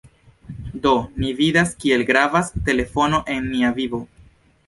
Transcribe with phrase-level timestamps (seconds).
[0.85, 4.01] Do, ni vidas, kiel gravas telefono en nia vivo!